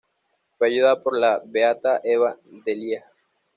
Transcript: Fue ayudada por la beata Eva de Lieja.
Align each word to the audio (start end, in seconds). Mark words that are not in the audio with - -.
Fue 0.57 0.69
ayudada 0.69 0.99
por 1.03 1.15
la 1.19 1.43
beata 1.45 2.01
Eva 2.03 2.35
de 2.43 2.75
Lieja. 2.75 3.05